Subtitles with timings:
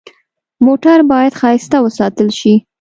[0.65, 2.53] موټر باید ښایسته وساتل شي.